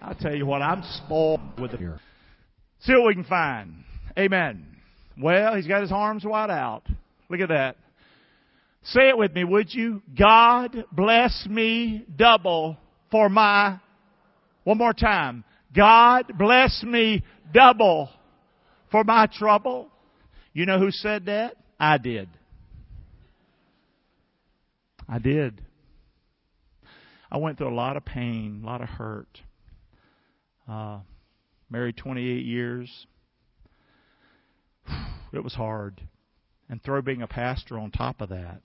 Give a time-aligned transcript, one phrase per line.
[0.00, 2.00] I tell you what, I'm spoiled with it here.
[2.80, 3.84] See what we can find.
[4.18, 4.66] Amen.
[5.20, 6.82] Well, he's got his arms wide out.
[7.28, 7.76] Look at that.
[8.84, 10.02] Say it with me, would you?
[10.16, 12.76] God bless me double
[13.10, 13.80] for my,
[14.64, 15.44] one more time.
[15.74, 18.08] God bless me double
[18.90, 19.88] for my trouble.
[20.52, 21.56] You know who said that?
[21.80, 22.28] I did.
[25.08, 25.60] I did.
[27.30, 29.40] I went through a lot of pain, a lot of hurt.
[30.68, 30.98] Uh,
[31.70, 33.06] married 28 years.
[35.32, 36.02] It was hard.
[36.68, 38.62] And throw being a pastor on top of that,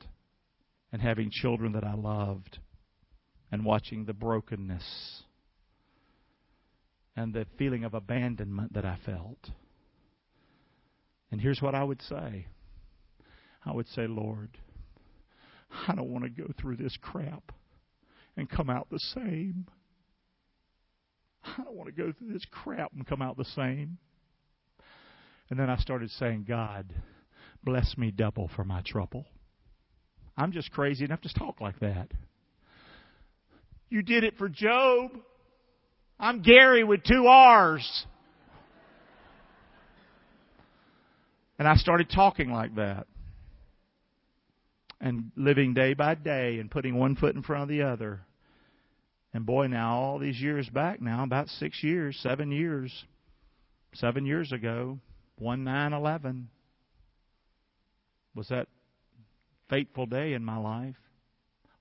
[0.91, 2.59] and having children that I loved,
[3.51, 5.23] and watching the brokenness
[7.15, 9.51] and the feeling of abandonment that I felt.
[11.31, 12.47] And here's what I would say
[13.65, 14.57] I would say, Lord,
[15.87, 17.51] I don't want to go through this crap
[18.35, 19.67] and come out the same.
[21.43, 23.97] I don't want to go through this crap and come out the same.
[25.49, 26.93] And then I started saying, God,
[27.63, 29.25] bless me double for my trouble.
[30.37, 32.09] I'm just crazy enough to talk like that.
[33.89, 35.11] You did it for Job.
[36.19, 38.05] I'm Gary with two R's.
[41.59, 43.07] And I started talking like that.
[45.01, 48.21] And living day by day and putting one foot in front of the other.
[49.33, 53.05] And boy, now, all these years back now, about six years, seven years,
[53.93, 54.99] seven years ago,
[55.37, 56.49] 1 9 11
[58.35, 58.67] was that
[59.69, 60.95] fateful day in my life.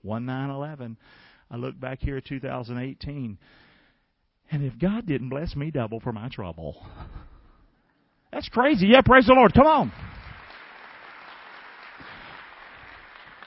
[0.03, 0.97] 1 9 11.
[1.51, 3.39] I look back here at 2018.
[4.53, 6.85] And if God didn't bless me double for my trouble,
[8.33, 8.87] that's crazy.
[8.87, 9.53] Yeah, praise the Lord.
[9.55, 9.93] Come on.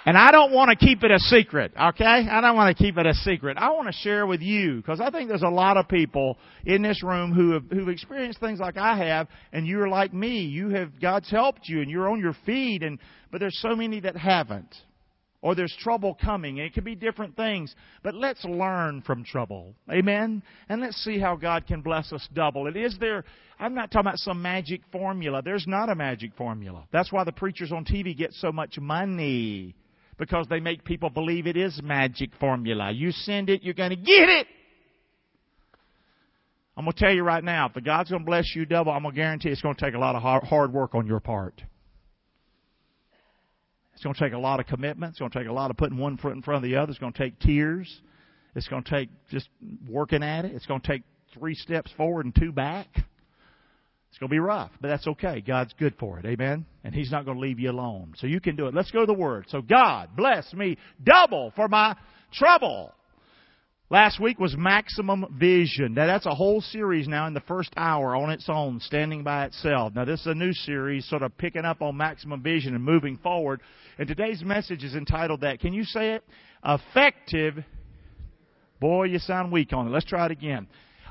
[0.06, 2.28] And I don't want to keep it a secret, okay?
[2.30, 3.58] I don't want to keep it a secret.
[3.58, 6.82] I want to share with you because I think there's a lot of people in
[6.82, 10.42] this room who have who've experienced things like I have, and you're like me.
[10.42, 13.00] You have God's helped you, and you're on your feet, and
[13.32, 14.76] but there's so many that haven't,
[15.42, 16.60] or there's trouble coming.
[16.60, 17.73] And it could be different things,
[18.04, 20.44] but let's learn from trouble, amen.
[20.67, 22.67] And let's see how God can bless us double.
[22.67, 23.23] It is there.
[23.58, 25.42] I'm not talking about some magic formula.
[25.42, 26.89] There's not a magic formula.
[26.92, 29.76] That's why the preachers on TV get so much money
[30.18, 32.92] because they make people believe it is magic formula.
[32.92, 34.48] You send it, you're going to get it.
[36.76, 38.92] I'm going to tell you right now, if the God's going to bless you double,
[38.92, 41.20] I'm going to guarantee it's going to take a lot of hard work on your
[41.20, 41.62] part.
[43.94, 45.12] It's going to take a lot of commitment.
[45.12, 46.90] It's going to take a lot of putting one foot in front of the other.
[46.90, 48.02] It's going to take tears.
[48.56, 49.48] It's going to take just
[49.88, 50.54] working at it.
[50.56, 51.04] It's going to take
[51.34, 52.88] three steps forward and two back.
[54.14, 55.42] It's going to be rough, but that's okay.
[55.42, 56.26] God's good for it.
[56.28, 56.68] Amen?
[56.84, 58.14] And He's not going to leave you alone.
[58.18, 58.76] So you can do it.
[58.76, 59.46] Let's go to the Word.
[59.50, 61.96] So God bless me double for my
[62.32, 62.94] trouble.
[63.90, 65.96] Last week was Maximum Vision.
[65.96, 69.46] Now that's a whole series now in the first hour on its own, standing by
[69.46, 69.96] itself.
[69.96, 73.18] Now this is a new series sort of picking up on Maximum Vision and moving
[73.18, 73.62] forward.
[73.98, 75.60] And today's message is entitled that.
[75.60, 76.24] Can you say it?
[76.64, 77.56] Effective.
[78.80, 79.90] Boy, you sound weak on it.
[79.90, 80.68] Let's try it again.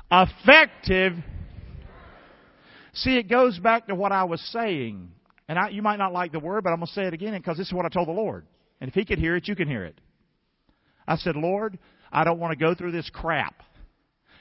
[0.09, 1.15] Effective
[2.93, 5.09] See, it goes back to what I was saying.
[5.47, 7.33] And I, you might not like the word, but I'm going to say it again
[7.33, 8.45] because this is what I told the Lord.
[8.79, 9.99] And if He could hear it, you can hear it.
[11.07, 11.77] I said, Lord,
[12.11, 13.61] I don't want to go through this crap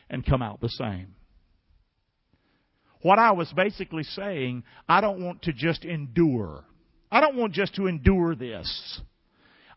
[0.09, 1.15] and come out the same.
[3.01, 6.65] What I was basically saying, I don't want to just endure.
[7.11, 9.01] I don't want just to endure this.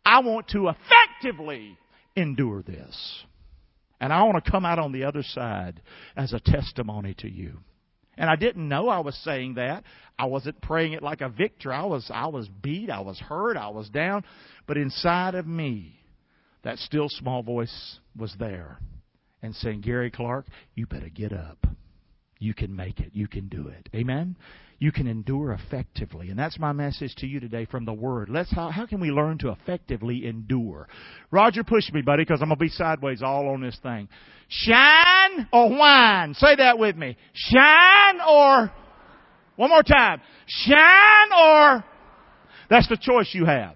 [0.05, 1.75] I want to effectively
[2.15, 3.23] endure this.
[3.99, 5.81] And I want to come out on the other side
[6.15, 7.59] as a testimony to you.
[8.17, 9.83] And I didn't know I was saying that.
[10.17, 11.73] I wasn't praying it like a victor.
[11.73, 12.89] I was, I was beat.
[12.89, 13.57] I was hurt.
[13.57, 14.23] I was down.
[14.67, 15.99] But inside of me,
[16.63, 18.79] that still small voice was there
[19.41, 21.65] and saying, Gary Clark, you better get up.
[22.39, 23.11] You can make it.
[23.13, 23.89] You can do it.
[23.95, 24.35] Amen?
[24.79, 26.29] you can endure effectively.
[26.29, 28.29] And that's my message to you today from the Word.
[28.29, 30.87] Let's how, how can we learn to effectively endure?
[31.31, 34.09] Roger, push me, buddy, because I'm gonna be sideways all on this thing.
[34.47, 36.33] Shine or whine?
[36.35, 37.17] Say that with me.
[37.33, 38.71] Shine or
[39.55, 40.21] one more time.
[40.45, 41.83] Shine or
[42.69, 43.75] that's the choice you have.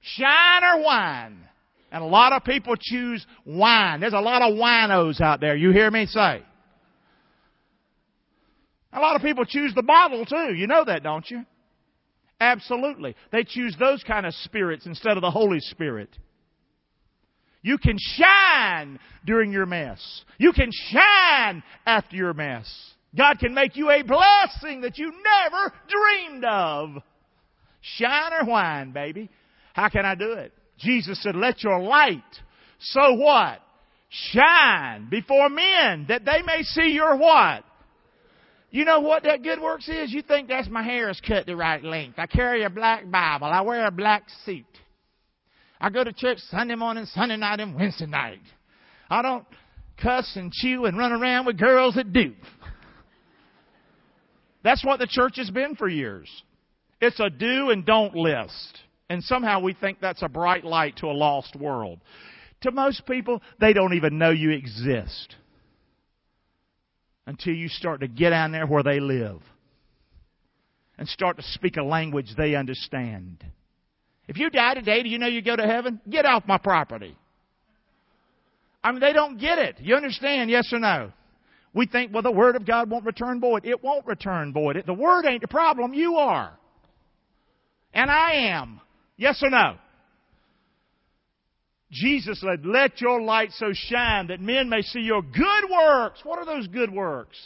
[0.00, 1.46] Shine or whine.
[1.92, 4.00] And a lot of people choose wine.
[4.00, 5.56] There's a lot of winos out there.
[5.56, 6.42] You hear me say?
[8.92, 10.54] A lot of people choose the bottle too.
[10.54, 11.44] You know that, don't you?
[12.40, 13.14] Absolutely.
[13.32, 16.16] They choose those kind of spirits instead of the Holy Spirit.
[17.62, 20.00] You can shine during your mess.
[20.38, 22.72] You can shine after your mess.
[23.14, 27.02] God can make you a blessing that you never dreamed of.
[27.82, 29.28] Shine or whine, baby.
[29.74, 30.52] How can I do it?
[30.80, 32.22] Jesus said, let your light
[32.80, 33.60] so what?
[34.08, 37.64] Shine before men that they may see your what?
[38.70, 40.12] You know what that good works is?
[40.12, 42.18] You think that's my hair is cut the right length.
[42.18, 43.48] I carry a black Bible.
[43.48, 44.64] I wear a black suit.
[45.80, 48.40] I go to church Sunday morning, Sunday night, and Wednesday night.
[49.08, 49.44] I don't
[50.00, 52.34] cuss and chew and run around with girls that do.
[54.62, 56.28] That's what the church has been for years.
[57.00, 58.78] It's a do and don't list.
[59.10, 61.98] And somehow we think that's a bright light to a lost world.
[62.60, 65.34] To most people, they don't even know you exist
[67.26, 69.40] until you start to get down there where they live
[70.96, 73.44] and start to speak a language they understand.
[74.28, 76.00] If you die today, do you know you go to heaven?
[76.08, 77.16] Get off my property.
[78.84, 79.76] I mean, they don't get it.
[79.80, 80.50] You understand?
[80.50, 81.12] Yes or no?
[81.74, 83.64] We think, well, the Word of God won't return void.
[83.64, 84.80] It won't return void.
[84.86, 85.94] The Word ain't the problem.
[85.94, 86.56] You are.
[87.92, 88.80] And I am.
[89.20, 89.76] Yes or no?
[91.92, 96.20] Jesus said, let your light so shine that men may see your good works.
[96.24, 97.36] What are those good works?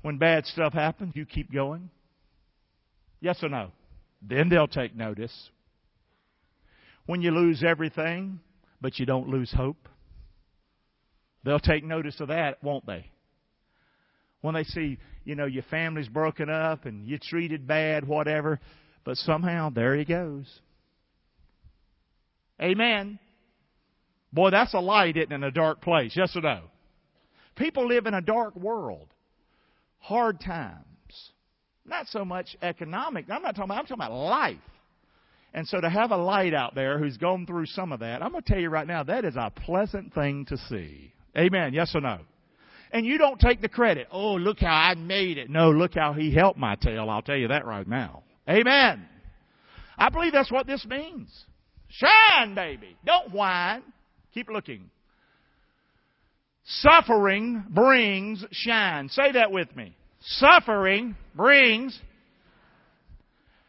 [0.00, 1.90] When bad stuff happens, you keep going.
[3.20, 3.70] Yes or no?
[4.22, 5.50] Then they'll take notice.
[7.04, 8.40] When you lose everything,
[8.80, 9.86] but you don't lose hope,
[11.44, 13.10] they'll take notice of that, won't they?
[14.40, 18.60] When they see, you know, your family's broken up and you're treated bad, whatever,
[19.08, 20.44] but somehow there he goes.
[22.60, 23.18] Amen.
[24.34, 26.12] Boy, that's a light, isn't in a dark place?
[26.14, 26.60] Yes or no?
[27.56, 29.08] People live in a dark world.
[29.96, 30.84] Hard times.
[31.86, 33.24] Not so much economic.
[33.30, 34.58] I'm not talking about, I'm talking about life.
[35.54, 38.32] And so to have a light out there who's gone through some of that, I'm
[38.32, 41.14] going to tell you right now, that is a pleasant thing to see.
[41.34, 41.72] Amen.
[41.72, 42.18] Yes or no?
[42.92, 44.08] And you don't take the credit.
[44.12, 45.48] Oh, look how I made it.
[45.48, 47.08] No, look how he helped my tail.
[47.08, 48.24] I'll tell you that right now.
[48.48, 49.06] Amen.
[49.96, 51.28] I believe that's what this means.
[51.88, 52.96] Shine, baby.
[53.04, 53.82] Don't whine.
[54.32, 54.90] Keep looking.
[56.64, 59.08] Suffering brings shine.
[59.08, 59.96] Say that with me.
[60.20, 61.98] Suffering brings.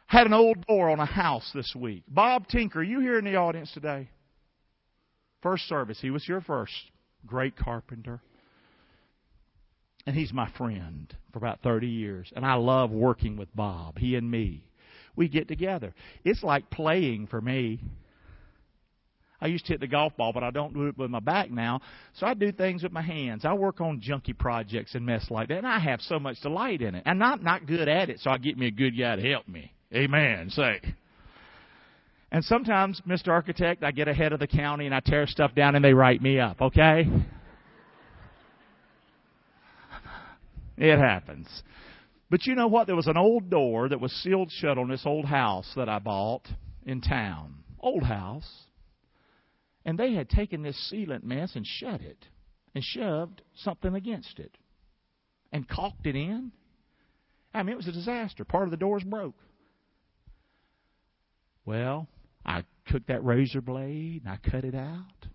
[0.05, 2.03] Had an old door on a house this week.
[2.07, 4.09] Bob Tinker, you here in the audience today?
[5.41, 5.99] First service.
[6.01, 6.73] He was here first.
[7.25, 8.21] Great carpenter.
[10.05, 12.31] And he's my friend for about 30 years.
[12.35, 13.97] And I love working with Bob.
[13.97, 14.63] He and me.
[15.19, 15.93] We get together.
[16.23, 17.81] It's like playing for me.
[19.41, 21.51] I used to hit the golf ball, but I don't do it with my back
[21.51, 21.81] now.
[22.13, 23.43] So I do things with my hands.
[23.43, 26.81] I work on junky projects and mess like that, and I have so much delight
[26.81, 27.03] in it.
[27.05, 29.45] And I'm not good at it, so I get me a good guy to help
[29.45, 29.73] me.
[29.93, 30.51] Amen.
[30.51, 30.79] Say.
[32.31, 33.27] And sometimes, Mr.
[33.27, 36.21] Architect, I get ahead of the county and I tear stuff down and they write
[36.21, 37.05] me up, okay?
[40.81, 41.45] It happens.
[42.29, 42.87] But you know what?
[42.87, 45.99] There was an old door that was sealed shut on this old house that I
[45.99, 46.47] bought
[46.85, 47.55] in town.
[47.79, 48.49] Old house.
[49.83, 52.25] And they had taken this sealant mess and shut it
[52.75, 54.55] and shoved something against it
[55.51, 56.51] and caulked it in.
[57.53, 58.45] I mean, it was a disaster.
[58.45, 59.39] Part of the doors broke.
[61.65, 62.07] Well,
[62.45, 65.27] I took that razor blade and I cut it out.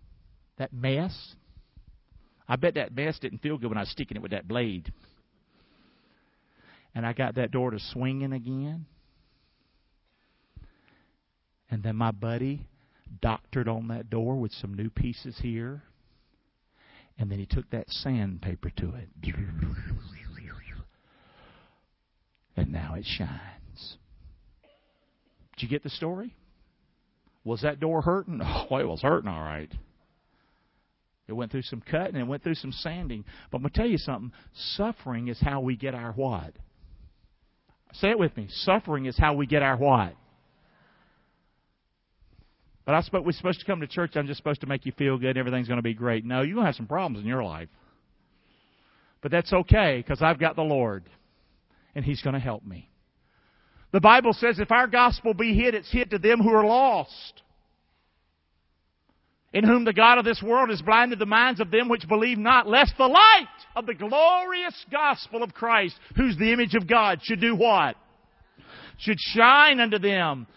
[0.59, 1.35] That mess.
[2.49, 4.93] I bet that mess didn't feel good when I was sticking it with that blade.
[6.95, 8.87] And I got that door to swinging again.
[11.71, 12.67] And then my buddy
[13.21, 15.83] doctored on that door with some new pieces here.
[17.19, 19.09] And then he took that sandpaper to it.
[22.57, 23.97] And now it shines.
[25.57, 26.35] Did you get the story?
[27.45, 28.41] Was that door hurting?
[28.71, 29.71] Oh, it was hurting all right.
[31.27, 33.25] It went through some cutting it went through some sanding.
[33.51, 34.33] But I'm going to tell you something.
[34.77, 36.55] Suffering is how we get our what?
[37.95, 38.47] Say it with me.
[38.49, 40.15] Suffering is how we get our what?
[42.85, 44.13] But I suppose we're supposed to come to church.
[44.15, 45.39] I'm just supposed to make you feel good.
[45.39, 46.25] Everything's going to be great.
[46.25, 47.69] No, you're going to have some problems in your life.
[49.23, 51.05] But that's okay because I've got the Lord,
[51.95, 52.91] and He's going to help me.
[53.93, 57.43] The Bible says if our gospel be hid, it's hid to them who are lost.
[59.55, 62.39] In whom the God of this world has blinded the minds of them which believe
[62.39, 63.47] not, lest the light
[63.77, 67.95] of the glorious gospel of Christ, who's the image of God, should do what?
[68.99, 70.49] Should shine unto them.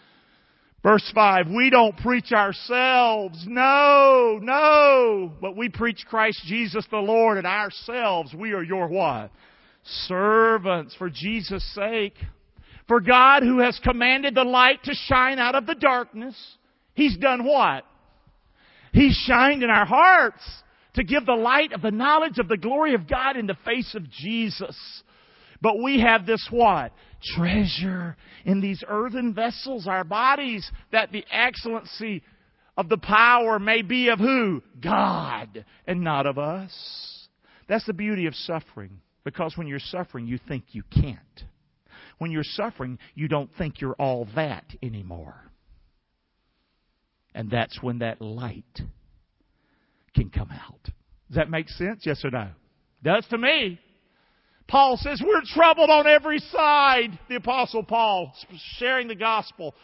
[0.82, 3.44] Verse 5, we don't preach ourselves.
[3.46, 5.32] No, no.
[5.40, 8.34] But we preach Christ Jesus the Lord and ourselves.
[8.34, 9.30] We are your what?
[10.06, 12.16] Servants for Jesus' sake.
[12.88, 16.34] For God who has commanded the light to shine out of the darkness,
[16.94, 17.84] He's done what?
[18.98, 20.42] He's shined in our hearts
[20.94, 23.94] to give the light of the knowledge of the glory of God in the face
[23.94, 24.76] of Jesus.
[25.60, 26.90] But we have this what?
[27.36, 32.24] Treasure in these earthen vessels, our bodies, that the excellency
[32.76, 34.64] of the power may be of who?
[34.80, 37.28] God, and not of us.
[37.68, 39.00] That's the beauty of suffering.
[39.22, 41.44] Because when you're suffering, you think you can't.
[42.18, 45.47] When you're suffering, you don't think you're all that anymore.
[47.38, 48.80] And that's when that light
[50.12, 50.82] can come out.
[50.82, 52.02] Does that make sense?
[52.04, 52.48] Yes or no?
[53.04, 53.78] Does to me.
[54.66, 57.16] Paul says we're troubled on every side.
[57.28, 58.32] The apostle Paul
[58.78, 59.76] sharing the gospel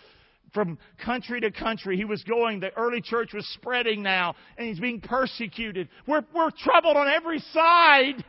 [0.53, 1.97] from country to country.
[1.97, 5.89] He was going, the early church was spreading now, and he's being persecuted.
[6.09, 8.25] We're, we're troubled on every side.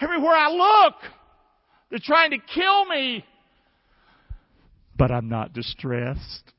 [0.00, 0.94] Everywhere I look,
[1.90, 3.26] they're trying to kill me.
[4.96, 6.54] But I'm not distressed.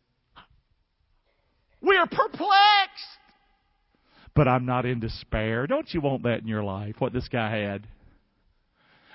[1.81, 3.19] We are perplexed.
[4.35, 5.67] But I'm not in despair.
[5.67, 6.95] Don't you want that in your life?
[6.99, 7.87] What this guy had.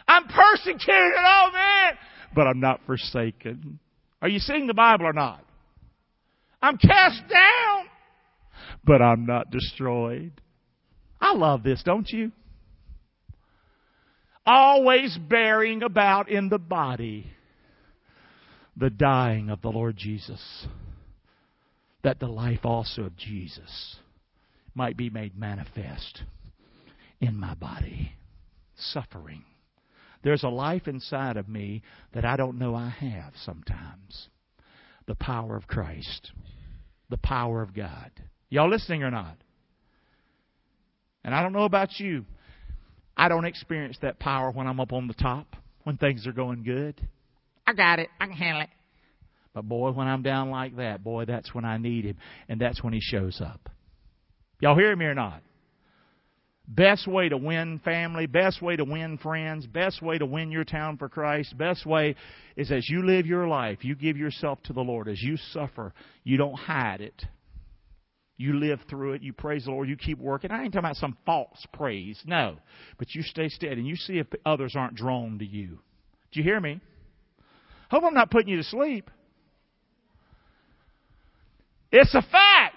[0.07, 1.95] I'm persecuted, oh man!
[2.35, 3.79] But I'm not forsaken.
[4.21, 5.45] Are you seeing the Bible or not?
[6.61, 7.87] I'm cast down,
[8.85, 10.33] but I'm not destroyed.
[11.21, 12.33] I love this, don't you?
[14.47, 17.27] Always bearing about in the body
[18.77, 20.67] the dying of the Lord Jesus,
[22.05, 23.97] that the life also of Jesus
[24.75, 26.23] might be made manifest
[27.21, 28.13] in my body.
[28.77, 29.45] Suffering.
[30.23, 31.83] There's a life inside of me
[32.13, 34.29] that I don't know I have sometimes.
[35.07, 36.33] The power of Christ,
[37.11, 38.11] the power of God.
[38.49, 39.37] Y'all listening or not?
[41.25, 42.25] And I don't know about you.
[43.17, 46.65] I don't experience that power when I'm up on the top, when things are going
[46.65, 47.01] good.
[47.67, 48.09] I got it.
[48.21, 48.69] I can handle it.
[49.55, 52.17] But boy, when I'm down like that, boy, that's when I need him.
[52.49, 53.71] And that's when he shows up.
[54.61, 55.43] Y'all hear me or not?
[56.67, 60.65] Best way to win family, best way to win friends, best way to win your
[60.65, 62.17] town for Christ, best way
[62.57, 65.07] is as you live your life, you give yourself to the Lord.
[65.07, 65.93] As you suffer,
[66.25, 67.23] you don't hide it.
[68.37, 69.23] You live through it.
[69.23, 69.89] You praise the Lord.
[69.89, 70.51] You keep working.
[70.51, 72.21] I ain't talking about some false praise.
[72.25, 72.57] No.
[72.99, 75.79] But you stay steady and you see if others aren't drawn to you.
[76.33, 76.81] Do you hear me?
[77.91, 79.11] Hope I'm not putting you to sleep.
[81.97, 82.75] It's a fact.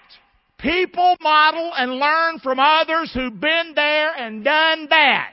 [0.58, 5.32] People model and learn from others who've been there and done that.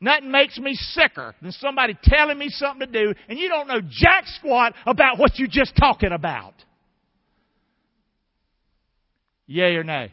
[0.00, 3.80] Nothing makes me sicker than somebody telling me something to do and you don't know
[3.80, 6.54] jack squat about what you're just talking about.
[9.48, 10.12] Yay or nay?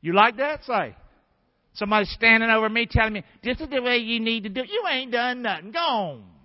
[0.00, 0.62] You like that?
[0.62, 0.94] Say.
[1.74, 4.68] Somebody standing over me telling me, this is the way you need to do it.
[4.68, 5.72] You ain't done nothing.
[5.72, 6.37] Go on.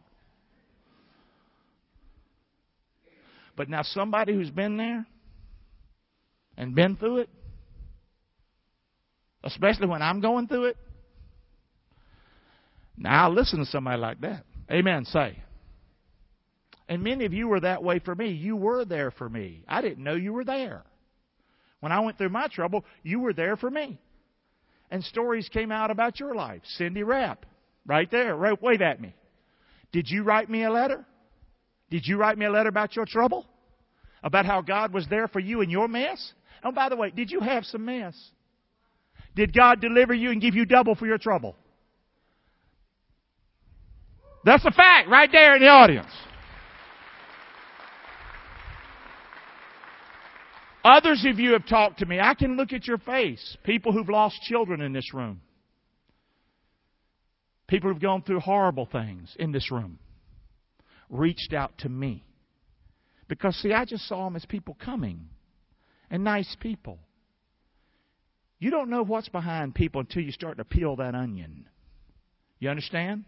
[3.56, 5.06] But now somebody who's been there
[6.58, 7.30] and been through it,
[9.44, 10.78] especially when I'm going through it,
[12.98, 14.46] now I listen to somebody like that.
[14.72, 15.06] Amen.
[15.06, 15.38] Say.
[16.88, 18.32] And many of you were that way for me.
[18.32, 19.64] You were there for me.
[19.68, 20.84] I didn't know you were there.
[21.80, 24.00] When I went through my trouble, you were there for me.
[24.92, 26.62] And stories came out about your life.
[26.78, 27.46] Cindy Rapp,
[27.86, 29.16] right there, right, wave at me.
[29.92, 31.06] Did you write me a letter?
[31.94, 33.46] Did you write me a letter about your trouble?
[34.24, 36.34] About how God was there for you in your mess?
[36.64, 38.16] Oh, by the way, did you have some mess?
[39.36, 41.56] Did God deliver you and give you double for your trouble?
[44.44, 46.12] That's a fact right there in the audience.
[50.84, 52.20] Others of you have talked to me.
[52.20, 53.56] I can look at your face.
[53.64, 55.42] People who've lost children in this room.
[57.68, 60.00] People who've gone through horrible things in this room.
[61.10, 62.26] Reached out to me.
[63.28, 65.30] Because, see, I just saw them as people coming
[66.10, 67.00] and nice people.
[68.60, 71.68] You don't know what's behind people until you start to peel that onion.
[72.60, 73.26] You understand?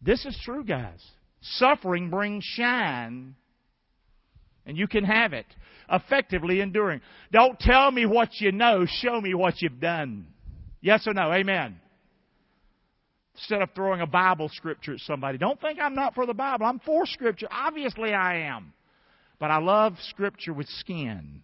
[0.00, 1.04] This is true, guys.
[1.40, 3.34] Suffering brings shine,
[4.66, 5.46] and you can have it
[5.90, 7.00] effectively enduring.
[7.32, 10.26] Don't tell me what you know, show me what you've done.
[10.80, 11.32] Yes or no?
[11.32, 11.80] Amen.
[13.38, 16.66] Instead of throwing a Bible scripture at somebody, don't think I'm not for the Bible.
[16.66, 17.46] I'm for scripture.
[17.50, 18.72] Obviously I am.
[19.38, 21.42] But I love scripture with skin.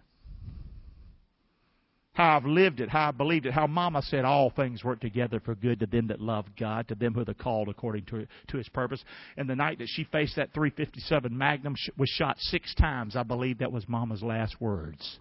[2.15, 5.41] How I've lived it, how I believed it, how Mama said all things work together
[5.41, 8.57] for good to them that love God, to them who are called according to, to
[8.57, 9.03] His purpose.
[9.37, 13.17] And the night that she faced that 357 Magnum was shot six times.
[13.17, 15.19] I believe that was Mama's last words.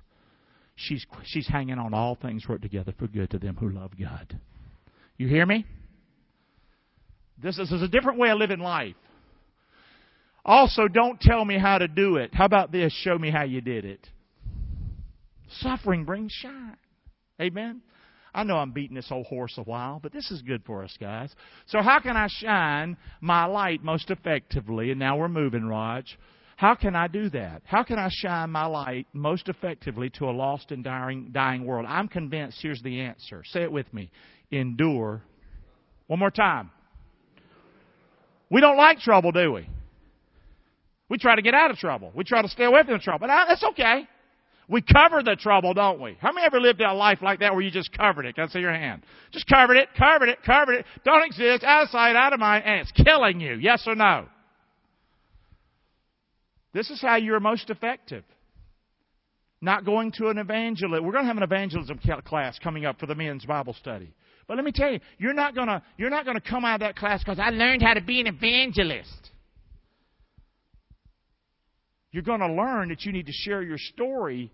[0.76, 4.40] She's, she's hanging on all things work together for good to them who love God.
[5.18, 5.66] You hear me?
[7.42, 8.96] This is, this is a different way of living life.
[10.46, 12.34] Also, don't tell me how to do it.
[12.34, 12.94] How about this?
[13.04, 14.08] Show me how you did it.
[15.60, 16.78] Suffering brings shine.
[17.42, 17.82] Amen?
[18.36, 20.96] I know I'm beating this old horse a while, but this is good for us,
[21.00, 21.34] guys.
[21.68, 24.90] So how can I shine my light most effectively?
[24.92, 26.18] And now we're moving, Raj.
[26.56, 27.62] How can I do that?
[27.66, 31.86] How can I shine my light most effectively to a lost and dying, dying world?
[31.88, 33.44] I'm convinced here's the answer.
[33.46, 34.10] Say it with me.
[34.52, 35.22] Endure.
[36.08, 36.72] One more time.
[38.54, 39.68] We don't like trouble, do we?
[41.10, 42.12] We try to get out of trouble.
[42.14, 43.28] We try to stay away from the trouble.
[43.28, 44.08] But that's okay.
[44.70, 46.18] We cover the trouble, don't we?
[46.22, 48.36] How many ever lived a life like that where you just covered it?
[48.36, 49.02] Can I see your hand?
[49.32, 50.86] Just covered it, covered it, covered it.
[51.04, 53.56] Don't exist, out of sight, out of mind, and it's killing you.
[53.56, 54.28] Yes or no?
[56.74, 58.24] This is how you're most effective.
[59.62, 61.04] Not going to an evangelist.
[61.04, 64.14] We're going to have an evangelism class coming up for the men's Bible study.
[64.48, 66.96] But let me tell you, you're not to, you're not to come out of that
[66.96, 69.32] class because I learned how to be an evangelist.
[72.12, 74.52] You're to learn that you need to share your story.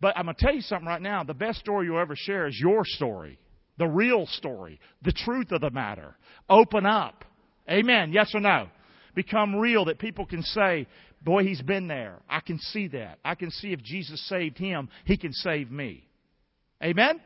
[0.00, 1.22] But I'm to tell you something right now.
[1.24, 3.38] The best story you'll ever share is your story.
[3.78, 4.80] The real story.
[5.02, 6.16] The truth of the matter.
[6.48, 7.24] Open up.
[7.70, 8.12] Amen.
[8.12, 8.68] Yes or no?
[9.14, 10.86] Become real that people can say,
[11.22, 12.18] boy, he's been there.
[12.28, 13.18] I can see that.
[13.24, 16.06] I can see if Jesus saved him, he can save me.
[16.82, 17.20] Amen?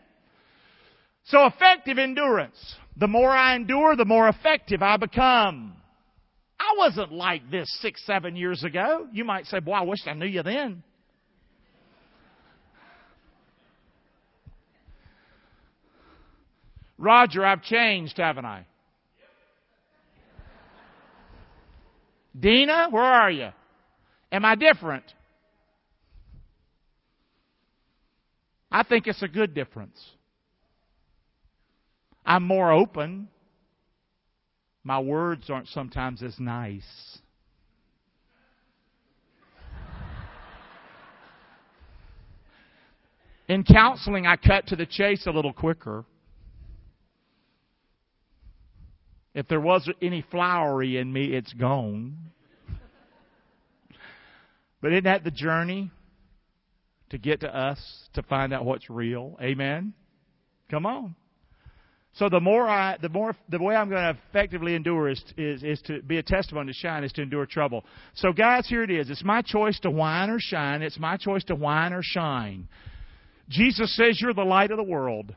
[1.30, 2.56] So effective endurance.
[2.96, 5.74] The more I endure, the more effective I become.
[6.58, 9.06] I wasn't like this six, seven years ago.
[9.12, 10.82] You might say, boy, I wish I knew you then.
[16.98, 18.66] Roger, I've changed, haven't I?
[22.38, 23.48] Dina, where are you?
[24.32, 25.04] Am I different?
[28.70, 29.98] I think it's a good difference.
[32.30, 33.26] I'm more open.
[34.84, 37.18] My words aren't sometimes as nice.
[43.48, 46.04] In counseling, I cut to the chase a little quicker.
[49.34, 52.16] If there was any flowery in me, it's gone.
[54.80, 55.90] But isn't that the journey
[57.08, 59.36] to get to us to find out what's real?
[59.42, 59.94] Amen.
[60.70, 61.16] Come on.
[62.14, 65.62] So the more I, the more, the way I'm going to effectively endure is, is,
[65.62, 67.84] is to be a testimony to shine is to endure trouble.
[68.14, 69.10] So guys, here it is.
[69.10, 70.82] It's my choice to whine or shine.
[70.82, 72.68] It's my choice to whine or shine.
[73.48, 75.34] Jesus says you're the light of the world.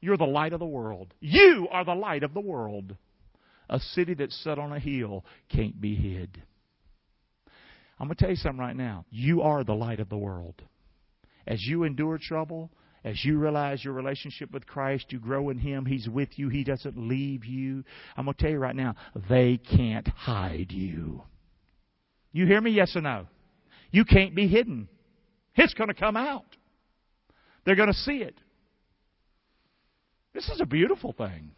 [0.00, 1.14] You're the light of the world.
[1.20, 2.96] You are the light of the world.
[3.70, 6.42] A city that's set on a hill can't be hid.
[7.98, 9.06] I'm going to tell you something right now.
[9.10, 10.60] You are the light of the world.
[11.46, 12.70] As you endure trouble,
[13.04, 16.64] as you realize your relationship with Christ, you grow in Him, He's with you, He
[16.64, 17.84] doesn't leave you.
[18.16, 18.94] I'm going to tell you right now,
[19.28, 21.22] they can't hide you.
[22.32, 22.70] You hear me?
[22.70, 23.26] Yes or no?
[23.90, 24.88] You can't be hidden.
[25.54, 26.56] It's going to come out.
[27.64, 28.36] They're going to see it.
[30.32, 31.52] This is a beautiful thing.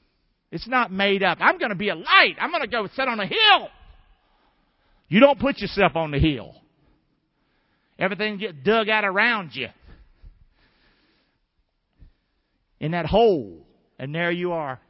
[0.51, 1.39] It's not made up.
[1.41, 2.37] I'm going to be a light.
[2.41, 3.69] I'm going to go sit on a hill.
[5.09, 6.55] You don't put yourself on the hill.
[7.99, 9.69] Everything gets dug out around you.
[12.81, 13.67] In that hole.
[13.99, 14.81] And there you are.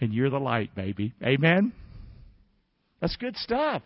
[0.00, 1.14] And you're the light, baby.
[1.22, 1.72] Amen?
[3.00, 3.82] That's good stuff.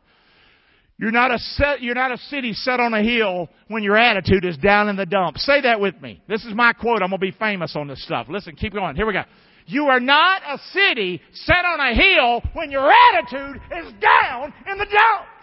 [0.99, 4.47] You're not a set, you're not a city set on a hill when your attitude
[4.47, 5.37] is down in the dump.
[5.37, 6.23] Say that with me.
[6.27, 7.03] This is my quote.
[7.03, 8.29] I'm going to be famous on this stuff.
[8.31, 8.97] Listen, keep going.
[8.97, 9.25] Here we go.
[9.66, 14.79] You are not a city set on a hill when your attitude is down in
[14.79, 15.36] the dumps.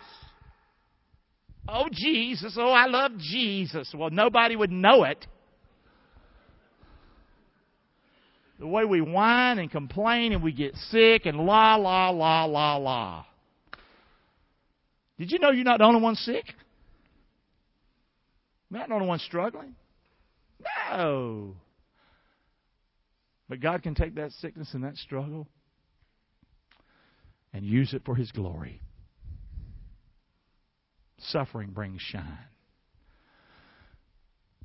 [1.68, 2.56] Oh, Jesus.
[2.60, 3.94] Oh, I love Jesus.
[3.98, 5.26] Well, nobody would know it.
[8.60, 12.76] The way we whine and complain and we get sick and la, la, la, la,
[12.78, 13.26] la.
[15.18, 16.46] Did you know you're not the only one sick?
[18.70, 19.76] You're not the only one struggling.
[20.92, 21.56] No.
[23.50, 25.48] But God can take that sickness and that struggle
[27.54, 28.82] and use it for His glory.
[31.28, 32.38] Suffering brings shine.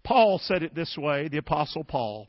[0.05, 2.29] Paul said it this way, the Apostle Paul.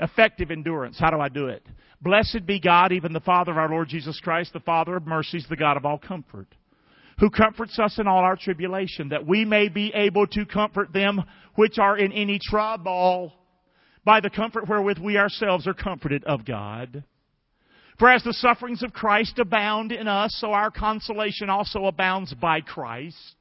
[0.00, 0.98] Effective endurance.
[0.98, 1.64] How do I do it?
[2.00, 5.46] Blessed be God, even the Father of our Lord Jesus Christ, the Father of mercies,
[5.48, 6.48] the God of all comfort,
[7.18, 11.22] who comforts us in all our tribulation, that we may be able to comfort them
[11.54, 13.32] which are in any trouble
[14.04, 17.04] by the comfort wherewith we ourselves are comforted of God.
[17.98, 22.60] For as the sufferings of Christ abound in us, so our consolation also abounds by
[22.60, 23.36] Christ.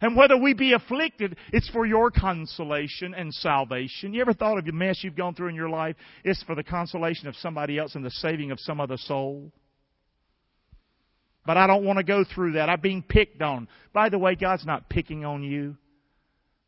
[0.00, 4.12] And whether we be afflicted, it's for your consolation and salvation.
[4.12, 5.96] You ever thought of the mess you've gone through in your life?
[6.24, 9.52] It's for the consolation of somebody else and the saving of some other soul.
[11.46, 12.68] But I don't want to go through that.
[12.68, 13.68] I'm being picked on.
[13.92, 15.76] By the way, God's not picking on you.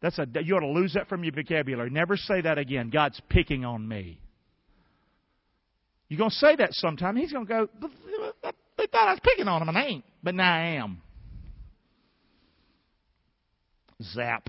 [0.02, 1.90] That's a, you ought to lose that from your vocabulary.
[1.90, 2.90] Never say that again.
[2.90, 4.20] God's picking on me.
[6.08, 7.16] You're going to say that sometime.
[7.16, 7.68] He's going to go,
[8.78, 10.04] They thought I was picking on him, and I ain't.
[10.22, 11.02] But now I am.
[14.02, 14.48] Zap.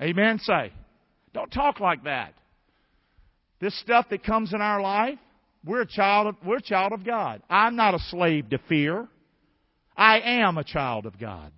[0.00, 0.38] Amen.
[0.38, 0.72] Say.
[1.32, 2.34] Don't talk like that.
[3.60, 5.18] This stuff that comes in our life,
[5.64, 7.42] we're a child of, we're a child of God.
[7.50, 9.08] I'm not a slave to fear.
[9.96, 11.52] I am a child of God.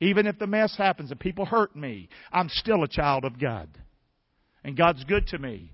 [0.00, 3.68] Even if the mess happens and people hurt me, I'm still a child of God.
[4.64, 5.72] And God's good to me.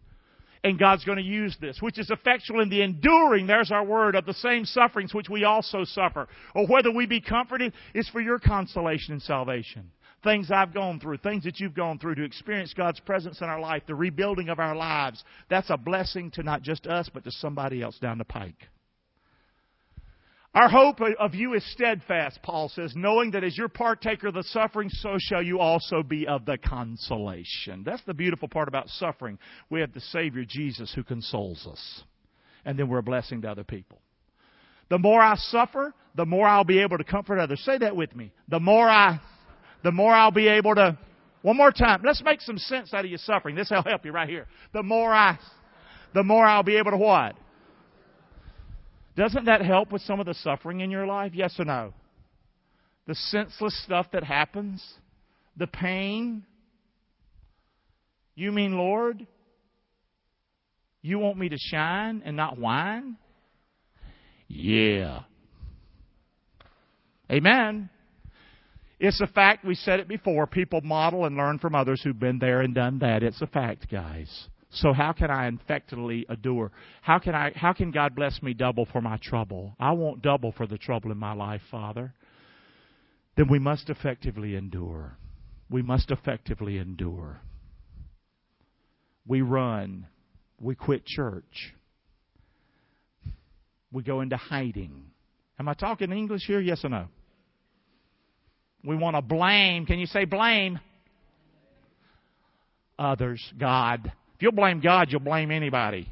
[0.66, 4.16] And God's going to use this, which is effectual in the enduring, there's our word,
[4.16, 6.26] of the same sufferings which we also suffer.
[6.56, 9.92] Or whether we be comforted is for your consolation and salvation.
[10.24, 13.60] Things I've gone through, things that you've gone through to experience God's presence in our
[13.60, 17.30] life, the rebuilding of our lives, that's a blessing to not just us, but to
[17.30, 18.68] somebody else down the pike.
[20.56, 24.42] Our hope of you is steadfast, Paul says, knowing that as you're partaker of the
[24.42, 27.82] suffering, so shall you also be of the consolation.
[27.84, 29.38] That's the beautiful part about suffering.
[29.68, 32.02] We have the Savior Jesus who consoles us.
[32.64, 34.00] And then we're a blessing to other people.
[34.88, 37.60] The more I suffer, the more I'll be able to comfort others.
[37.62, 38.32] Say that with me.
[38.48, 39.20] The more I,
[39.84, 40.96] the more I'll be able to,
[41.42, 42.00] one more time.
[42.02, 43.56] Let's make some sense out of your suffering.
[43.56, 44.46] This will help you right here.
[44.72, 45.38] The more I,
[46.14, 47.36] the more I'll be able to what?
[49.16, 51.32] Doesn't that help with some of the suffering in your life?
[51.34, 51.94] Yes or no?
[53.06, 54.84] The senseless stuff that happens,
[55.56, 56.44] the pain.
[58.34, 59.26] You mean, Lord,
[61.00, 63.16] you want me to shine and not whine?
[64.48, 65.22] Yeah.
[67.30, 67.88] Amen.
[68.98, 69.64] It's a fact.
[69.64, 70.46] We said it before.
[70.46, 73.22] People model and learn from others who've been there and done that.
[73.22, 74.48] It's a fact, guys.
[74.76, 76.70] So how can I effectively endure?
[77.00, 79.74] How can I how can God bless me double for my trouble?
[79.80, 82.12] I want double for the trouble in my life, Father.
[83.36, 85.16] Then we must effectively endure.
[85.70, 87.40] We must effectively endure.
[89.26, 90.06] We run.
[90.60, 91.74] We quit church.
[93.90, 95.06] We go into hiding.
[95.58, 96.60] Am I talking English here?
[96.60, 97.06] Yes or no?
[98.84, 99.86] We want to blame.
[99.86, 100.78] Can you say blame?
[102.98, 104.12] Others, God.
[104.36, 106.08] If you'll blame God, you'll blame anybody.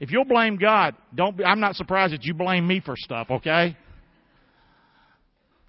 [0.00, 3.28] If you'll blame God, don't be, I'm not surprised that you blame me for stuff,
[3.30, 3.76] okay?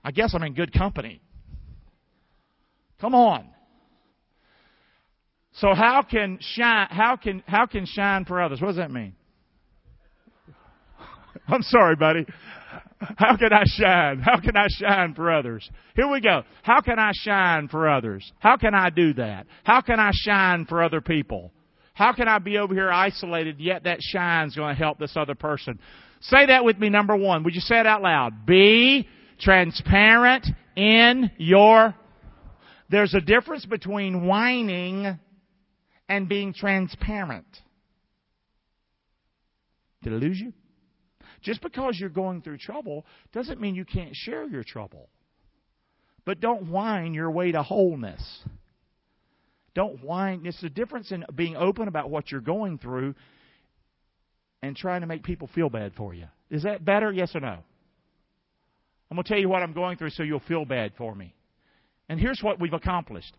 [0.03, 1.21] I guess I'm in good company.
[2.99, 3.47] Come on.
[5.53, 8.61] So how can shine how can how can shine for others?
[8.61, 9.13] What does that mean?
[11.47, 12.25] I'm sorry, buddy.
[12.99, 14.19] How can I shine?
[14.19, 15.69] How can I shine for others?
[15.95, 16.43] Here we go.
[16.63, 18.29] How can I shine for others?
[18.39, 19.47] How can I do that?
[19.63, 21.51] How can I shine for other people?
[21.99, 25.35] How can I be over here isolated, yet that shine's going to help this other
[25.35, 25.81] person?
[26.21, 27.43] Say that with me, number one.
[27.43, 28.45] Would you say it out loud?
[28.45, 29.05] Be
[29.37, 31.93] transparent in your.
[32.87, 35.19] There's a difference between whining
[36.07, 37.47] and being transparent.
[40.01, 40.53] Did I lose you?
[41.41, 45.09] Just because you're going through trouble doesn't mean you can't share your trouble.
[46.23, 48.41] But don't whine your way to wholeness.
[49.75, 50.45] Don't whine.
[50.45, 53.15] It's the difference in being open about what you're going through
[54.61, 56.25] and trying to make people feel bad for you.
[56.49, 57.11] Is that better?
[57.11, 57.57] Yes or no?
[59.09, 61.33] I'm going to tell you what I'm going through so you'll feel bad for me.
[62.09, 63.35] And here's what we've accomplished.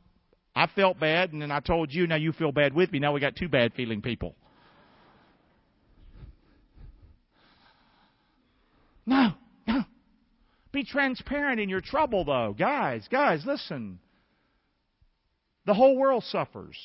[0.55, 2.99] I felt bad, and then I told you, now you feel bad with me.
[2.99, 4.35] Now we got two bad feeling people.
[9.07, 9.33] No,
[9.67, 9.85] no.
[10.73, 12.55] Be transparent in your trouble, though.
[12.57, 13.99] Guys, guys, listen.
[15.71, 16.77] The whole world suffers.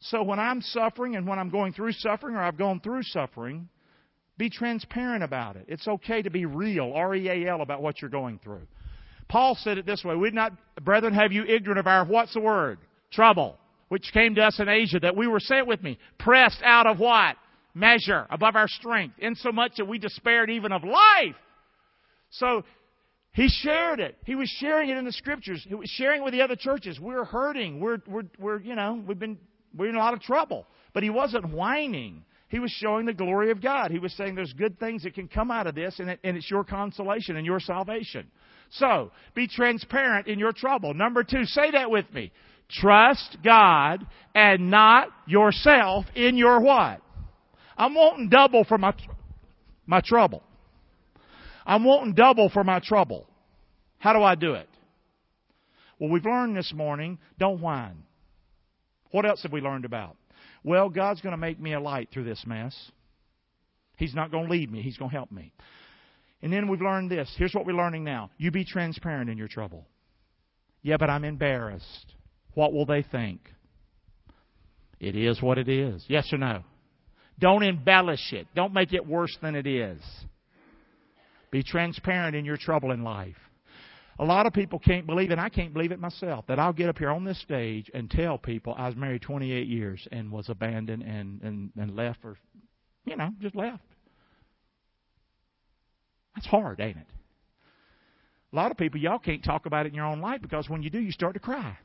[0.00, 3.68] So when I'm suffering and when I'm going through suffering or I've gone through suffering,
[4.38, 5.66] be transparent about it.
[5.68, 8.66] It's okay to be real, R E A L, about what you're going through.
[9.28, 10.52] Paul said it this way We'd not,
[10.82, 12.78] brethren, have you ignorant of our, what's the word?
[13.12, 13.58] Trouble,
[13.90, 16.98] which came to us in Asia, that we were, sent with me, pressed out of
[16.98, 17.36] what?
[17.74, 21.36] Measure, above our strength, insomuch that we despaired even of life.
[22.30, 22.64] So
[23.34, 24.16] he shared it.
[24.24, 25.66] He was sharing it in the scriptures.
[25.68, 27.00] He was sharing it with the other churches.
[27.00, 27.80] We're hurting.
[27.80, 29.38] We're, we're, we're, you know, we've been,
[29.76, 30.66] we're in a lot of trouble.
[30.92, 32.24] But he wasn't whining.
[32.48, 33.90] He was showing the glory of God.
[33.90, 36.36] He was saying there's good things that can come out of this, and, it, and
[36.36, 38.30] it's your consolation and your salvation.
[38.70, 40.94] So, be transparent in your trouble.
[40.94, 42.30] Number two, say that with me.
[42.70, 47.00] Trust God and not yourself in your what?
[47.76, 48.94] I'm wanting double for my,
[49.86, 50.44] my trouble.
[51.66, 53.26] I'm wanting double for my trouble.
[53.98, 54.68] How do I do it?
[55.98, 58.02] Well, we've learned this morning don't whine.
[59.10, 60.16] What else have we learned about?
[60.64, 62.74] Well, God's going to make me a light through this mess.
[63.96, 65.52] He's not going to leave me, He's going to help me.
[66.42, 67.32] And then we've learned this.
[67.38, 69.86] Here's what we're learning now you be transparent in your trouble.
[70.82, 72.12] Yeah, but I'm embarrassed.
[72.52, 73.40] What will they think?
[75.00, 76.04] It is what it is.
[76.08, 76.62] Yes or no?
[77.38, 78.46] Don't embellish it.
[78.54, 80.00] Don't make it worse than it is.
[81.54, 83.36] Be transparent in your trouble in life.
[84.18, 86.88] A lot of people can't believe and I can't believe it myself, that I'll get
[86.88, 90.48] up here on this stage and tell people I was married 28 years and was
[90.48, 92.36] abandoned and, and, and left for,
[93.04, 93.84] you know, just left.
[96.34, 97.06] That's hard, ain't it?
[98.52, 100.82] A lot of people, y'all can't talk about it in your own life because when
[100.82, 101.78] you do, you start to cry.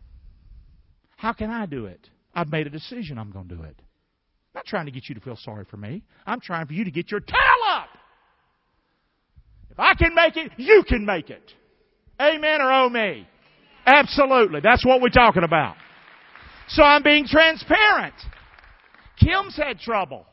[1.15, 2.10] How can I do it?
[2.34, 3.75] I've made a decision I'm going to do it.
[3.77, 6.01] I'm not trying to get you to feel sorry for me.
[6.25, 7.38] I'm trying for you to get your tail
[7.69, 7.89] up.
[9.79, 11.53] I can make it, you can make it.
[12.21, 13.27] Amen or oh me?
[13.85, 14.59] Absolutely.
[14.61, 15.75] That's what we're talking about.
[16.67, 18.13] So I'm being transparent.
[19.19, 20.25] Kim's had trouble.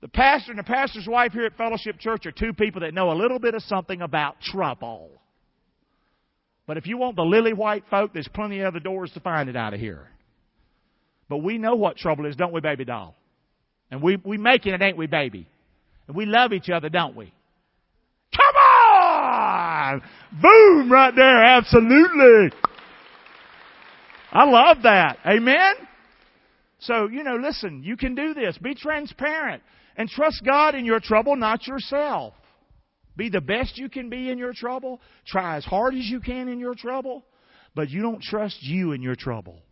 [0.00, 3.10] The pastor and the pastor's wife here at Fellowship Church are two people that know
[3.10, 5.10] a little bit of something about trouble.
[6.66, 9.48] But if you want the lily white folk, there's plenty of other doors to find
[9.48, 10.08] it out of here.
[11.28, 13.14] But we know what trouble is, don't we, baby doll?
[13.90, 15.48] And we we making it, ain't we, baby?
[16.06, 17.32] And we love each other, don't we?
[18.36, 20.02] Come on!
[20.40, 20.90] Boom!
[20.90, 22.56] Right there, absolutely.
[24.32, 25.18] I love that.
[25.24, 25.74] Amen?
[26.80, 28.58] So, you know, listen, you can do this.
[28.58, 29.62] Be transparent.
[29.96, 32.34] And trust God in your trouble, not yourself.
[33.16, 35.00] Be the best you can be in your trouble.
[35.26, 37.24] Try as hard as you can in your trouble.
[37.76, 39.62] But you don't trust you in your trouble.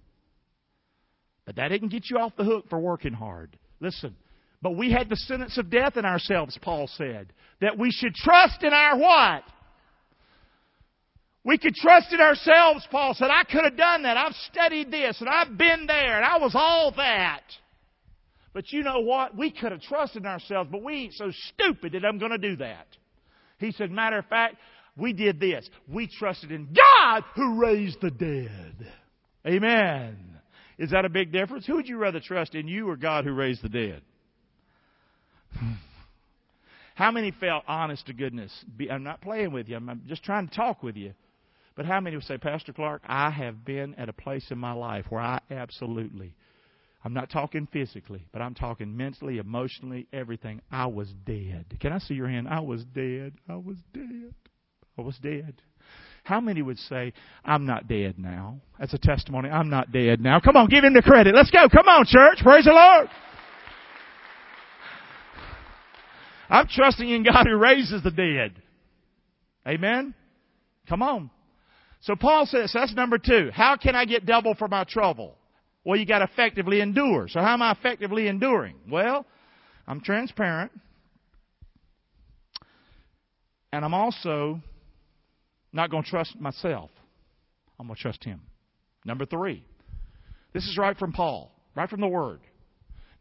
[1.44, 3.58] But that didn't get you off the hook for working hard.
[3.80, 4.14] Listen.
[4.62, 7.32] But we had the sentence of death in ourselves, Paul said.
[7.60, 9.42] That we should trust in our what?
[11.44, 13.28] We could trust in ourselves, Paul said.
[13.30, 14.16] I could have done that.
[14.16, 17.42] I've studied this and I've been there and I was all that.
[18.52, 19.36] But you know what?
[19.36, 22.56] We could have trusted ourselves, but we ain't so stupid that I'm going to do
[22.56, 22.86] that.
[23.58, 24.56] He said, matter of fact,
[24.96, 25.68] we did this.
[25.88, 28.92] We trusted in God who raised the dead.
[29.46, 30.18] Amen.
[30.78, 31.66] Is that a big difference?
[31.66, 34.02] Who would you rather trust in you or God who raised the dead?
[35.58, 35.72] Hmm.
[36.94, 38.52] How many felt honest to goodness?
[38.90, 39.76] I'm not playing with you.
[39.76, 41.14] I'm just trying to talk with you.
[41.74, 44.72] But how many would say, Pastor Clark, I have been at a place in my
[44.72, 46.34] life where I absolutely
[47.04, 50.60] I'm not talking physically, but I'm talking mentally, emotionally, everything.
[50.70, 51.66] I was dead.
[51.80, 52.46] Can I see your hand?
[52.48, 53.32] I was dead.
[53.48, 54.34] I was dead.
[54.96, 55.54] I was dead.
[56.22, 57.12] How many would say,
[57.44, 58.60] I'm not dead now?
[58.78, 59.50] That's a testimony.
[59.50, 60.38] I'm not dead now.
[60.38, 61.34] Come on, give him the credit.
[61.34, 61.68] Let's go.
[61.68, 62.38] Come on, church.
[62.40, 63.08] Praise the Lord.
[66.52, 68.52] I'm trusting in God who raises the dead.
[69.66, 70.14] Amen?
[70.86, 71.30] Come on.
[72.02, 73.50] So Paul says, that's number two.
[73.54, 75.34] How can I get double for my trouble?
[75.82, 77.26] Well, you got to effectively endure.
[77.28, 78.76] So how am I effectively enduring?
[78.90, 79.24] Well,
[79.88, 80.72] I'm transparent.
[83.72, 84.60] And I'm also
[85.72, 86.90] not going to trust myself.
[87.80, 88.42] I'm going to trust him.
[89.06, 89.64] Number three.
[90.52, 92.40] This is right from Paul, right from the Word.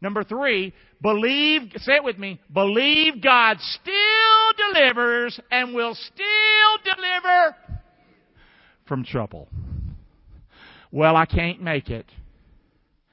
[0.02, 7.56] Number three, believe, say it with me, believe God still delivers and will still deliver
[8.88, 9.48] from trouble.
[10.90, 12.06] Well, I can't make it.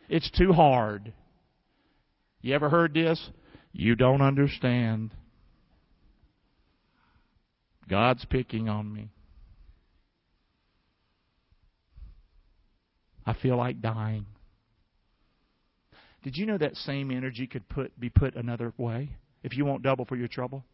[0.10, 1.14] It's too hard.
[2.42, 3.24] You ever heard this?
[3.72, 5.12] You don't understand.
[7.88, 9.12] God's picking on me.
[13.28, 14.26] I feel like dying.
[16.24, 19.10] Did you know that same energy could put, be put another way?
[19.44, 20.66] If you won't double for your trouble,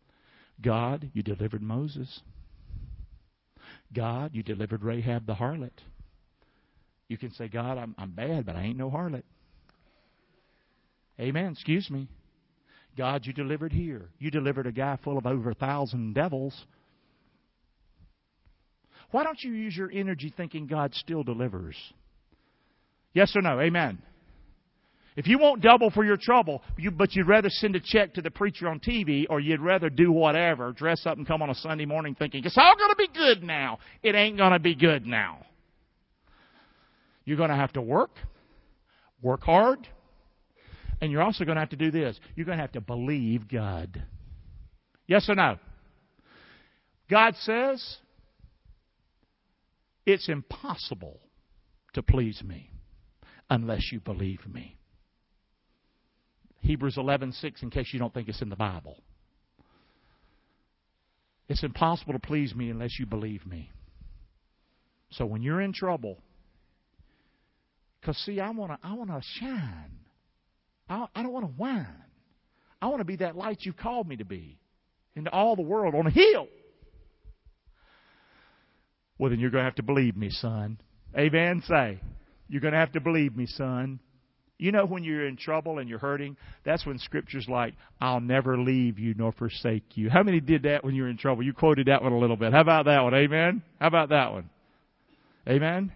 [0.61, 2.21] God, you delivered Moses.
[3.93, 5.77] God, you delivered Rahab the harlot.
[7.07, 9.23] You can say, God, I'm, I'm bad, but I ain't no harlot.
[11.19, 11.51] Amen.
[11.51, 12.07] Excuse me.
[12.97, 14.09] God, you delivered here.
[14.19, 16.65] You delivered a guy full of over a thousand devils.
[19.11, 21.75] Why don't you use your energy thinking God still delivers?
[23.13, 23.59] Yes or no?
[23.59, 24.01] Amen.
[25.15, 28.21] If you want double for your trouble, you, but you'd rather send a check to
[28.21, 31.55] the preacher on TV or you'd rather do whatever, dress up and come on a
[31.55, 33.79] Sunday morning thinking, it's all going to be good now.
[34.03, 35.39] It ain't going to be good now.
[37.23, 38.11] You're going to have to work,
[39.21, 39.87] work hard,
[41.01, 42.19] and you're also going to have to do this.
[42.35, 44.03] You're going to have to believe God.
[45.07, 45.57] Yes or no?
[47.09, 47.97] God says
[50.05, 51.19] it's impossible
[51.93, 52.69] to please me
[53.49, 54.75] unless you believe me.
[56.65, 58.97] Hebrews 11:6 in case you don't think it's in the Bible.
[61.47, 63.71] It's impossible to please me unless you believe me.
[65.11, 66.17] So when you're in trouble,
[68.01, 69.99] because, see, I want to I wanna shine.
[70.89, 72.03] I, I don't want to whine.
[72.81, 74.59] I want to be that light you've called me to be
[75.15, 76.47] into all the world on a hill.
[79.17, 80.77] Well, then you're going to have to believe me, son.
[81.17, 81.63] Amen.
[81.65, 81.99] Say,
[82.49, 83.99] you're going to have to believe me, son.
[84.57, 88.57] You know when you're in trouble and you're hurting, that's when scripture's like, I'll never
[88.57, 90.09] leave you nor forsake you.
[90.09, 91.43] How many did that when you were in trouble?
[91.43, 92.53] You quoted that one a little bit.
[92.53, 93.13] How about that one?
[93.13, 93.61] Amen?
[93.79, 94.49] How about that one?
[95.47, 95.91] Amen?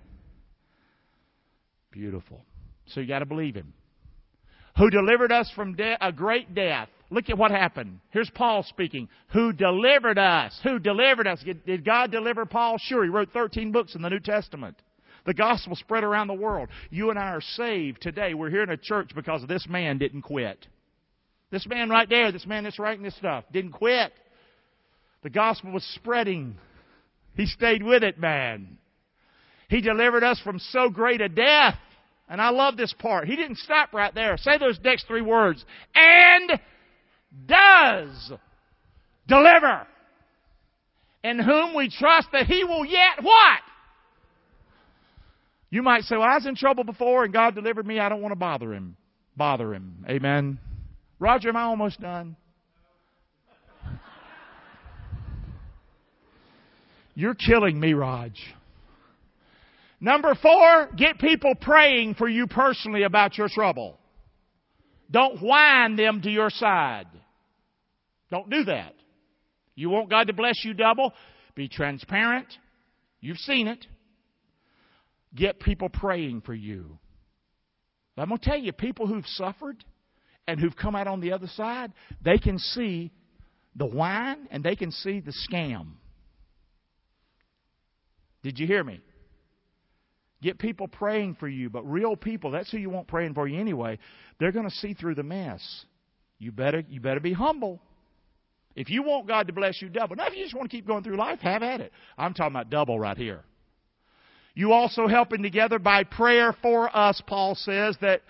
[1.91, 2.41] Beautiful.
[2.88, 3.74] So you gotta believe him.
[4.78, 6.89] Who delivered us from de- a great death.
[7.10, 8.00] Look at what happened.
[8.12, 9.10] Here's Paul speaking.
[9.34, 10.58] Who delivered us?
[10.63, 11.43] Who delivered us?
[11.65, 12.78] Did God deliver Paul?
[12.78, 14.76] Sure, he wrote 13 books in the New Testament.
[15.30, 16.70] The gospel spread around the world.
[16.89, 18.34] You and I are saved today.
[18.34, 20.65] We're here in a church because this man didn't quit.
[21.52, 24.12] This man right there, this man that's writing this stuff, didn't quit.
[25.22, 26.56] The gospel was spreading.
[27.36, 28.80] He stayed with it, man.
[29.70, 31.76] He delivered us from so great a death.
[32.28, 33.28] And I love this part.
[33.28, 34.36] He didn't stop right there.
[34.36, 35.63] Say those next three words.
[35.94, 36.60] And
[37.46, 38.32] does
[39.28, 39.86] deliver.
[41.24, 43.60] In whom we trust that He will yet what?
[45.72, 48.00] You might say, well, I was in trouble before and God delivered me.
[48.00, 48.98] I don't want to bother him.
[49.36, 50.06] Bother him.
[50.10, 50.60] Amen.
[51.20, 52.36] Roger, am I almost done?
[57.14, 58.40] You're killing me, Raj.
[60.00, 64.00] Number four, get people praying for you personally about your trouble.
[65.12, 67.08] Don't whine them to your side.
[68.32, 68.94] Don't do that.
[69.76, 71.14] You want God to bless you double?
[71.56, 72.48] Be transparent.
[73.20, 73.86] You've seen it.
[75.36, 76.98] Get people praying for you.
[78.15, 79.84] But I'm going to tell you, people who've suffered
[80.48, 83.12] and who've come out on the other side, they can see
[83.76, 85.92] the whine and they can see the scam.
[88.44, 89.02] Did you hear me?
[90.42, 93.60] Get people praying for you, but real people, that's who you want praying for you
[93.60, 94.00] anyway.
[94.39, 95.62] They're going to see through the mess.
[96.39, 97.82] You better you better be humble.
[98.76, 100.15] If you want God to bless you double.
[100.15, 101.92] Now if you just want to keep going through life, have at it.
[102.18, 103.44] I'm talking about double right here.
[104.56, 108.22] You also helping together by prayer for us, Paul says, that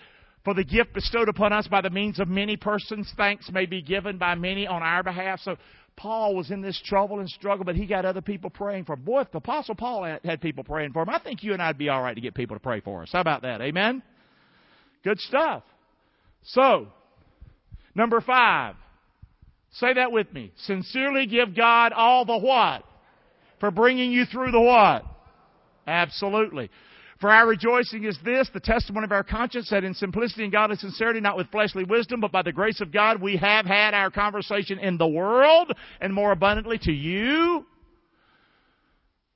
[0.44, 3.82] for the gift bestowed upon us by the means of many persons, thanks may be
[3.82, 5.40] given by many on our behalf.
[5.40, 5.56] So
[5.96, 9.02] Paul was in this trouble and struggle, but he got other people praying for him.
[9.02, 11.76] Boy, if the Apostle Paul had people praying for him, I think you and I'd
[11.76, 13.10] be all right to get people to pray for us.
[13.12, 13.60] How about that?
[13.60, 14.02] Amen?
[15.04, 15.62] Good stuff.
[16.42, 16.88] So,
[17.94, 18.76] number five.
[19.72, 20.52] Say that with me.
[20.64, 22.82] Sincerely give God all the what?
[23.60, 25.04] For bringing you through the what?
[25.86, 26.70] Absolutely.
[27.20, 30.76] For our rejoicing is this, the testimony of our conscience, that in simplicity and godly
[30.76, 34.10] sincerity, not with fleshly wisdom, but by the grace of God, we have had our
[34.10, 37.66] conversation in the world, and more abundantly to you.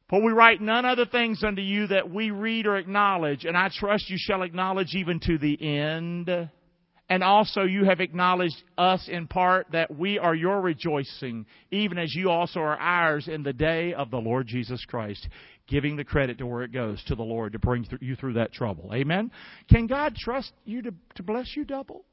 [0.09, 3.68] For we write none other things unto you that we read or acknowledge, and I
[3.68, 6.30] trust you shall acknowledge even to the end.
[7.11, 12.14] And also you have acknowledged us in part that we are your rejoicing, even as
[12.14, 15.28] you also are ours in the day of the Lord Jesus Christ
[15.66, 18.53] giving the credit to where it goes to the Lord to bring you through that
[18.53, 18.90] trouble.
[18.94, 19.31] Amen?
[19.70, 22.05] Can God trust you to, to bless you double?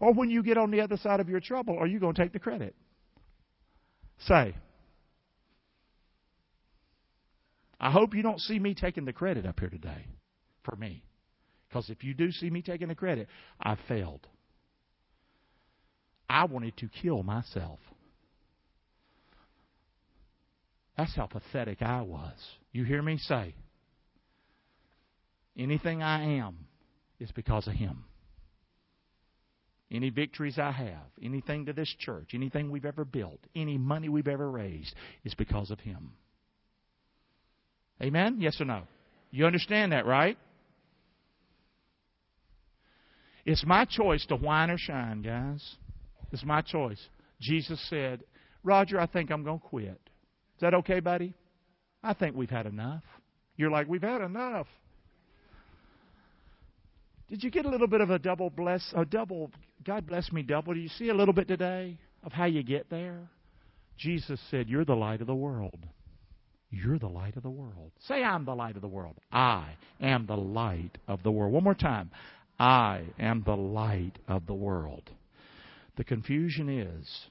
[0.00, 2.22] Or when you get on the other side of your trouble, are you going to
[2.22, 2.74] take the credit?
[4.26, 4.54] Say.
[7.78, 10.06] I hope you don't see me taking the credit up here today
[10.64, 11.02] for me.
[11.68, 13.28] Because if you do see me taking the credit,
[13.60, 14.26] I failed.
[16.28, 17.78] I wanted to kill myself.
[20.96, 22.36] That's how pathetic I was.
[22.72, 23.54] You hear me say?
[25.56, 26.66] Anything I am
[27.18, 28.04] is because of Him.
[29.90, 34.26] Any victories I have, anything to this church, anything we've ever built, any money we've
[34.26, 36.12] ever raised is because of Him.
[38.02, 38.38] Amen?
[38.40, 38.82] Yes or no?
[39.30, 40.36] You understand that, right?
[43.44, 45.62] It's my choice to whine or shine, guys.
[46.32, 47.00] It's my choice.
[47.40, 48.24] Jesus said,
[48.62, 50.00] Roger, I think I'm going to quit.
[50.56, 51.34] Is that okay, buddy?
[52.02, 53.02] I think we've had enough.
[53.56, 54.66] You're like, we've had enough.
[57.28, 59.50] Did you get a little bit of a double bless, a double,
[59.84, 60.74] God bless me double?
[60.74, 63.28] Do you see a little bit today of how you get there?
[63.96, 65.78] Jesus said, You're the light of the world.
[66.70, 67.92] You're the light of the world.
[68.00, 69.14] Say, I'm the light of the world.
[69.30, 69.68] I
[70.00, 71.52] am the light of the world.
[71.52, 72.10] One more time.
[72.58, 75.10] I am the light of the world.
[75.96, 77.26] The confusion is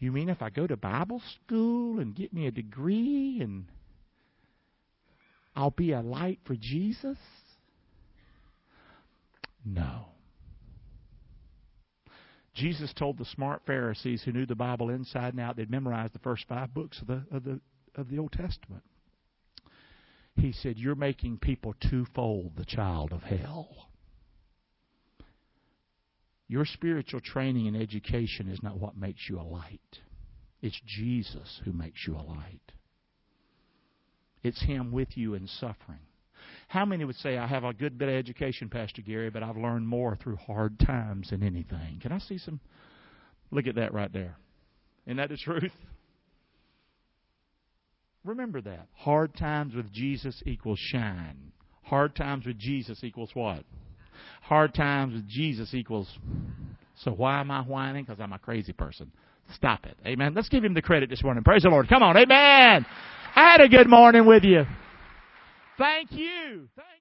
[0.00, 3.66] you mean if I go to Bible school and get me a degree and
[5.54, 7.18] I'll be a light for Jesus?
[9.64, 10.06] No.
[12.54, 16.18] Jesus told the smart Pharisees who knew the Bible inside and out, they'd memorized the
[16.20, 17.60] first five books of the, of the,
[17.94, 18.82] of the Old Testament.
[20.36, 23.89] He said, You're making people twofold the child of hell.
[26.50, 30.00] Your spiritual training and education is not what makes you a light.
[30.60, 32.72] It's Jesus who makes you a light.
[34.42, 36.00] It's Him with you in suffering.
[36.66, 39.56] How many would say, I have a good bit of education, Pastor Gary, but I've
[39.56, 42.00] learned more through hard times than anything?
[42.02, 42.58] Can I see some?
[43.52, 44.36] Look at that right there.
[45.06, 45.70] Isn't that the truth?
[48.24, 48.88] Remember that.
[48.94, 51.52] Hard times with Jesus equals shine.
[51.84, 53.62] Hard times with Jesus equals what?
[54.42, 56.08] Hard times with Jesus equals.
[56.96, 58.04] So why am I whining?
[58.04, 59.10] Because I'm a crazy person.
[59.54, 59.96] Stop it.
[60.06, 60.34] Amen.
[60.34, 61.42] Let's give him the credit this morning.
[61.42, 61.88] Praise the Lord.
[61.88, 62.16] Come on.
[62.16, 62.86] Amen.
[63.34, 64.64] I had a good morning with you.
[65.78, 66.68] Thank you.
[66.76, 66.99] Thank